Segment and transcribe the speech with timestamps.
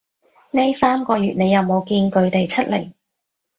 [0.49, 2.91] 呢三個月你有冇見佢哋出來